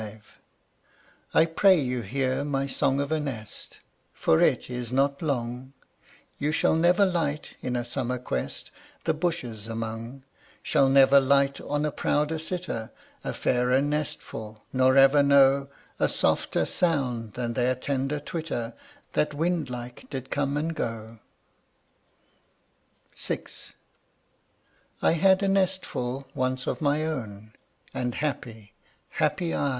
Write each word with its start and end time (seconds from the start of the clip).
V. 0.01 0.17
I 1.35 1.45
pray 1.45 1.79
you 1.79 2.01
hear 2.01 2.43
my 2.43 2.65
song 2.65 2.99
of 2.99 3.11
a 3.11 3.19
nest, 3.19 3.77
For 4.13 4.41
it 4.41 4.67
is 4.67 4.91
not 4.91 5.21
long: 5.21 5.73
You 6.39 6.51
shall 6.51 6.75
never 6.75 7.05
light, 7.05 7.53
in 7.61 7.75
a 7.75 7.85
summer 7.85 8.17
quest 8.17 8.71
The 9.03 9.13
bushes 9.13 9.67
among 9.67 10.23
Shall 10.63 10.89
never 10.89 11.19
light 11.21 11.61
on 11.61 11.85
a 11.85 11.91
prouder 11.91 12.39
sitter, 12.39 12.89
A 13.23 13.31
fairer 13.31 13.79
nestful, 13.79 14.63
nor 14.73 14.97
ever 14.97 15.21
know 15.21 15.69
A 15.99 16.09
softer 16.09 16.65
sound 16.65 17.33
than 17.33 17.53
their 17.53 17.75
tender 17.75 18.19
twitter 18.19 18.73
That 19.13 19.35
wind 19.35 19.69
like 19.69 20.09
did 20.09 20.31
come 20.31 20.57
and 20.57 20.73
go. 20.75 21.19
VI. 23.15 23.43
I 25.03 25.11
had 25.11 25.43
a 25.43 25.47
nestful 25.47 26.27
once 26.33 26.65
of 26.65 26.81
my 26.81 27.05
own, 27.05 27.53
Ah 27.93 28.09
happy, 28.15 28.73
happy 29.11 29.53
I! 29.53 29.69